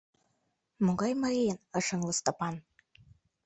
[0.85, 2.55] —Могай марийын?— ыш ыҥле Стапан.